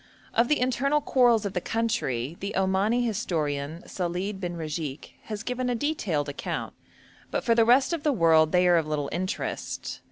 Of 0.33 0.47
the 0.47 0.59
internal 0.59 0.99
quarrels 0.99 1.45
of 1.45 1.53
the 1.53 1.61
country, 1.61 2.35
the 2.39 2.55
Omani 2.57 3.05
historian 3.05 3.83
Salid 3.85 4.39
bin 4.39 4.57
Ragik 4.57 5.11
has 5.25 5.43
given 5.43 5.69
a 5.69 5.75
detailed 5.75 6.27
account, 6.27 6.73
but 7.29 7.43
for 7.43 7.53
the 7.53 7.65
rest 7.65 7.93
of 7.93 8.01
the 8.01 8.11
world 8.11 8.51
they 8.51 8.67
are 8.67 8.77
of 8.77 8.87
little 8.87 9.09
interest. 9.11 9.99